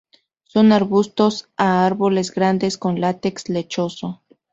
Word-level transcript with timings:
Son 0.45 0.71
arbustos 0.71 1.47
a 1.57 1.85
árboles 1.85 2.31
grandes 2.33 2.79
con 2.79 2.99
látex 3.01 3.49
lechoso. 3.49 4.23